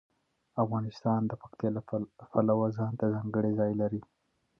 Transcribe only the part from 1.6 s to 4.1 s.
د پلوه ځانته ځانګړتیا لري.